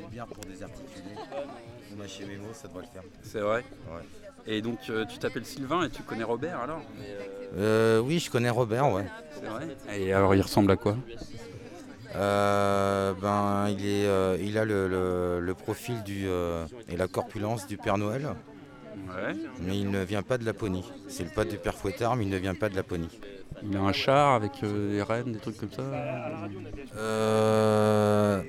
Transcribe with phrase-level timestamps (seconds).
[0.00, 1.14] c'est bien pour désarticuler.
[1.92, 3.02] On mâcher mes mots, ça devrait le faire.
[3.22, 4.02] C'est vrai Ouais.
[4.46, 6.80] Et donc euh, tu t'appelles Sylvain et tu connais Robert alors
[7.58, 9.04] Euh, oui, je connais Robert, ouais.
[9.34, 10.96] C'est vrai Et alors il ressemble à quoi
[12.16, 17.06] Euh, ben, il, est, euh, il a le, le- le profil du, euh, et la
[17.06, 18.28] corpulence du Père Noël,
[19.08, 19.34] Ouais.
[19.60, 20.84] mais il ne vient pas de Laponie.
[21.08, 23.20] C'est le pote du Père Fouettard, mais il ne vient pas de Laponie.
[23.62, 25.82] Il a un char avec euh, des rennes, des trucs comme ça
[26.96, 28.42] Euh,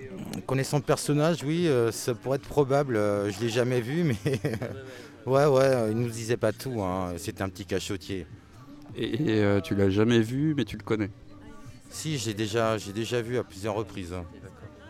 [0.47, 2.95] connaissant le personnage, oui, euh, ça pourrait être probable.
[2.95, 4.15] euh, je l'ai jamais vu, mais
[5.25, 6.81] ouais, ouais, il nous disait pas tout.
[6.81, 7.13] hein.
[7.17, 8.25] C'était un petit cachotier.
[8.95, 11.09] Et, et, tu l'as jamais vu mais tu le connais
[11.89, 14.13] Si, j'ai déjà, j'ai déjà vu à plusieurs reprises.
[14.13, 14.25] hein.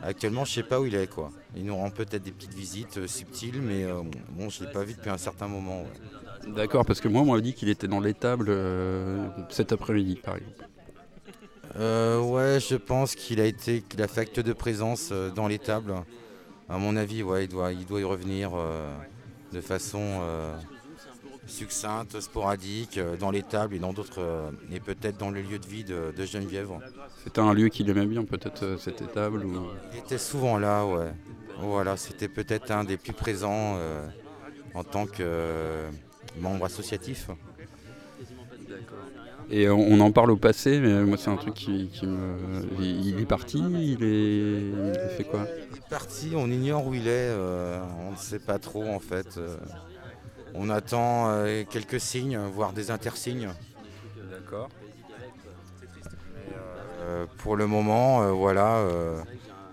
[0.03, 1.31] Actuellement, je sais pas où il est, quoi.
[1.55, 3.85] Il nous rend peut-être des petites visites subtiles, mais
[4.29, 5.81] bon, je l'ai pas vu depuis un certain moment.
[5.81, 6.30] ouais.
[6.47, 10.35] D'accord, parce que moi on m'a dit qu'il était dans l'étable euh, cet après-midi par
[10.35, 10.67] exemple.
[11.79, 15.47] Euh, ouais, je pense qu'il a été, qu'il a fait acte de présence euh, dans
[15.47, 15.93] l'étable.
[16.67, 18.91] À mon avis, ouais, il doit, il doit y revenir euh,
[19.53, 20.21] de façon
[21.47, 26.13] succincte, sporadique, dans l'étable et dans d'autres, et peut-être dans le lieu de vie de,
[26.15, 26.69] de Geneviève.
[27.23, 29.67] C'était un lieu qu'il aimait bien peut-être cette étable ou...
[29.91, 31.11] Il était souvent là, ouais.
[31.59, 34.07] Voilà, c'était peut-être un des plus présents euh,
[34.73, 35.89] en tant que euh,
[36.39, 37.29] membre associatif.
[39.49, 42.37] Et on, on en parle au passé, mais moi c'est un truc qui, qui me...
[42.79, 45.09] Il, est parti, il est...
[45.09, 45.45] il fait quoi?
[45.71, 48.99] Il est parti, on ignore où il est, euh, on ne sait pas trop en
[48.99, 49.37] fait.
[49.37, 49.57] euh.
[50.53, 53.49] on attend euh, quelques signes, voire des intersignes.
[54.31, 54.69] D'accord.
[57.01, 59.19] Euh, pour le moment, euh, voilà, euh,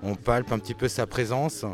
[0.02, 1.64] on palpe un petit peu sa présence,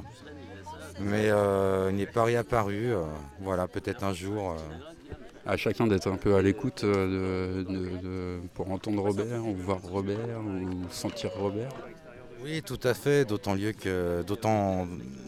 [1.01, 2.93] mais euh, il n'est pas réapparu.
[2.93, 3.03] euh,
[3.41, 4.53] voilà, peut-être un jour.
[4.53, 4.57] euh.
[5.47, 9.79] À chacun d'être un peu à l'écoute de, de- de- pour entendre Robert, ou voir
[9.83, 11.69] Robert, ou sentir Robert.
[12.43, 14.87] Oui, tout à fait, d'autant lieu que d'autant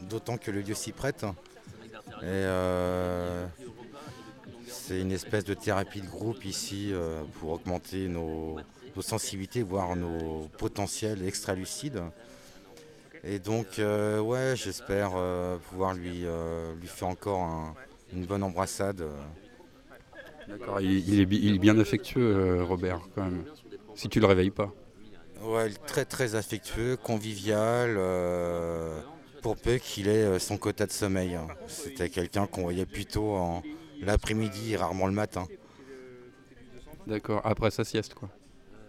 [0.08, 1.24] d'autant que le lieu s'y prête.
[2.22, 3.44] Et euh,
[4.68, 8.56] c'est une espèce de thérapie de groupe ici euh, pour augmenter nos,
[8.94, 12.00] nos sensibilités, voire nos potentiels extra-lucides.
[13.28, 17.74] Et donc, euh, ouais, j'espère euh, pouvoir lui, euh, lui faire encore un-
[18.12, 19.02] une bonne embrassade.
[20.48, 20.80] D'accord.
[20.80, 23.44] Il, il est, il est bien affectueux, Robert, quand même.
[23.96, 24.72] Si tu le réveilles pas.
[25.42, 27.98] Ouais, très très affectueux, convivial,
[29.42, 31.34] pour peu qu'il ait son quota de sommeil.
[31.34, 31.48] hein.
[31.66, 33.62] C'était quelqu'un qu'on voyait plutôt en
[34.02, 35.46] l'après-midi rarement le matin.
[37.08, 37.40] D'accord.
[37.44, 38.28] Après sa sieste, quoi.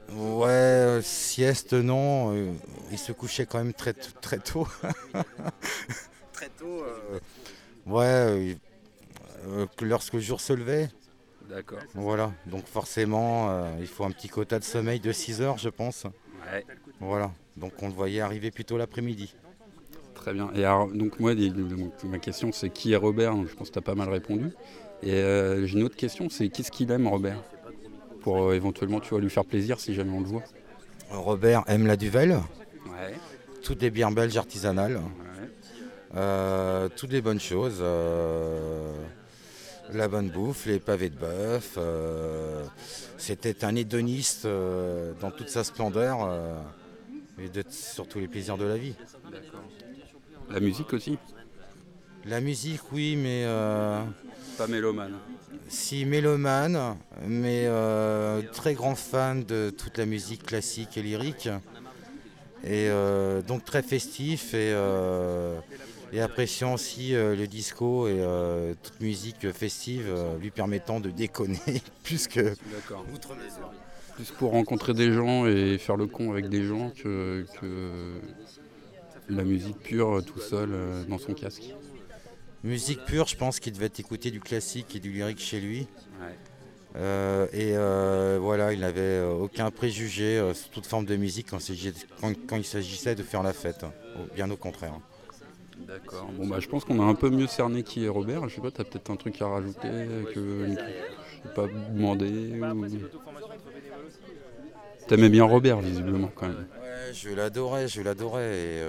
[0.09, 2.53] Ouais, euh, sieste non, euh,
[2.91, 4.67] il se couchait quand même très très tôt.
[6.31, 6.83] très tôt.
[6.83, 7.19] euh,
[7.85, 8.57] ouais,
[9.75, 10.89] que lorsque le jour se levait.
[11.49, 11.79] D'accord.
[11.93, 16.03] Voilà, donc forcément, il faut un petit quota de sommeil de 6 heures, je pense.
[16.51, 16.65] Ouais.
[16.99, 19.33] Voilà, donc on le voyait arriver plutôt l'après-midi.
[20.13, 20.49] Très bien.
[20.55, 21.33] Et alors, donc moi,
[22.03, 23.33] ma question, c'est qui est Robert?
[23.47, 24.51] Je pense que tu as pas mal répondu.
[25.03, 27.41] Et euh, j'ai une autre question, c'est qu'est-ce qu'il aime, Robert?
[28.27, 30.43] Pour euh, éventuellement, tu vois, lui faire plaisir si jamais on le voit.
[31.11, 33.13] Robert aime la Duvel, Ouais.
[33.63, 34.99] toutes les bières belges artisanales,
[36.13, 38.91] euh, toutes les bonnes choses, euh,
[39.93, 41.75] la bonne bouffe, les pavés de bœuf.
[41.77, 42.65] euh,
[43.17, 46.57] C'était un hédoniste euh, dans toute sa splendeur euh,
[47.39, 48.95] et de, sur tous les plaisirs de la vie.
[50.49, 51.17] La musique aussi
[52.27, 54.03] La musique, oui, mais euh,
[54.57, 55.13] Pas mélomane.
[55.69, 61.47] si mélomane, mais euh, très grand fan de toute la musique classique et lyrique.
[62.63, 64.75] Et euh, donc très festif et,
[66.11, 68.21] et appréciant aussi le disco et
[68.83, 71.59] toute musique festive lui permettant de déconner
[72.03, 73.05] plus que D'accord.
[73.13, 73.71] outre mesure.
[74.15, 78.19] Plus pour rencontrer des gens et faire le con avec des gens que, que
[79.29, 80.69] la musique pure tout seul
[81.07, 81.73] dans son casque.
[82.63, 85.87] Musique pure, je pense qu'il devait écouter du classique et du lyrique chez lui.
[86.21, 86.35] Ouais.
[86.95, 91.47] Euh, et euh, voilà, il n'avait euh, aucun préjugé euh, sur toute forme de musique
[91.51, 93.83] quand, s'agit- quand- quand il s'agissait de faire la fête.
[93.83, 94.93] Au- Bien au contraire.
[95.87, 96.27] D'accord.
[96.35, 98.49] Bon bah je pense qu'on a un peu mieux cerné qui est Robert.
[98.49, 99.87] Je sais pas, t'as peut-être un truc à rajouter
[100.33, 100.73] que je
[101.47, 102.25] sais pas demandé
[102.59, 102.87] ou...
[105.07, 106.57] T'aimais bien Robert visiblement quand même.
[106.81, 108.55] Ouais, je l'adorais, je l'adorais.
[108.57, 108.81] Et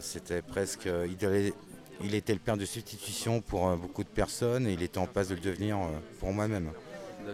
[0.00, 0.86] c'était presque.
[0.86, 1.54] il, allait-
[2.02, 5.06] il était le père de substitution pour euh, beaucoup de personnes et il était en
[5.06, 5.88] passe de le devenir euh,
[6.20, 6.70] pour moi-même.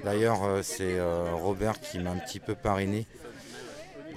[0.04, 0.98] D'ailleurs, euh, c'est
[1.32, 3.06] Robert qui m'a un petit peu parrainé.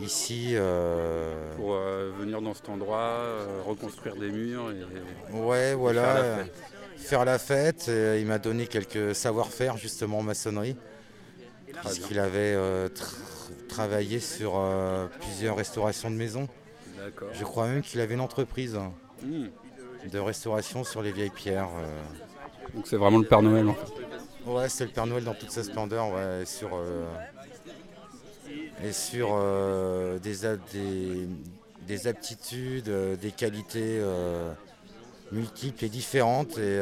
[0.01, 6.03] Ici, euh, Pour euh, venir dans cet endroit, euh, reconstruire des murs et ouais, voilà,
[6.03, 6.53] faire la fête.
[6.97, 8.19] faire la fête.
[8.19, 10.75] il m'a donné quelques savoir-faire justement en maçonnerie,
[11.81, 13.15] puisqu'il avait euh, tr-
[13.69, 14.62] travaillé sur
[15.21, 16.47] plusieurs restaurations de maisons.
[17.33, 18.77] Je crois même qu'il avait une entreprise.
[19.24, 19.45] Hmm.
[20.12, 21.69] De restauration sur les vieilles pierres.
[21.78, 22.02] euh.
[22.74, 23.92] Donc c'est vraiment le Père Noël en fait.
[24.50, 27.06] Ouais, c'est le Père Noël dans toute sa splendeur, ouais, et sur, euh,
[28.84, 31.28] et sur euh, des, a- des,
[31.88, 34.52] des aptitudes, des qualités euh,
[35.31, 36.57] multiples et différentes.
[36.57, 36.80] Et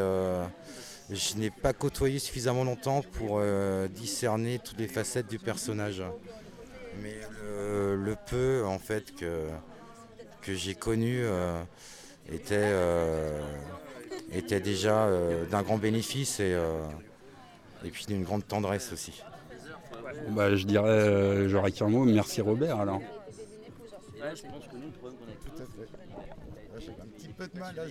[1.15, 3.41] je n'ai pas côtoyé suffisamment longtemps pour
[3.89, 6.01] discerner toutes les facettes du personnage.
[7.01, 7.15] Mais
[7.95, 9.47] le, peu en fait que,
[10.41, 11.23] que j'ai connu
[12.31, 13.41] était, euh,
[14.31, 16.83] était déjà euh, d'un grand bénéfice et, euh,
[17.83, 19.21] et puis d'une grande tendresse aussi.
[20.27, 23.01] Bon, bah, je dirais, euh, j'aurais qu'un mot, merci Robert alors.
[23.01, 25.87] Tout à fait.
[26.79, 27.87] J'ai un petit peu de mal là,